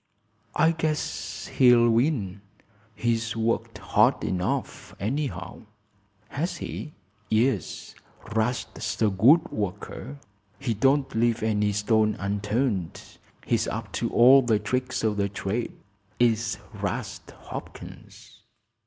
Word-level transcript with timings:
"I 0.55 0.71
guess 0.71 1.45
he'll 1.45 1.87
win. 1.87 2.41
He's 2.95 3.37
worked 3.37 3.77
hard 3.77 4.23
enough, 4.23 4.95
anyhow." 4.99 5.67
"Has 6.29 6.57
he?" 6.57 6.93
"Yes; 7.29 7.93
'Rast's 8.35 8.99
a 9.03 9.11
good 9.11 9.51
worker. 9.51 10.17
He 10.57 10.73
don't 10.73 11.13
leave 11.13 11.43
any 11.43 11.71
stone 11.71 12.15
unturned. 12.15 12.99
He's 13.45 13.67
up 13.67 13.91
to 13.91 14.09
all 14.09 14.41
the 14.41 14.57
tricks 14.57 15.03
o' 15.03 15.13
the 15.13 15.29
trade, 15.29 15.73
is 16.17 16.57
'Rast 16.73 17.29
Hopkins!" 17.39 18.41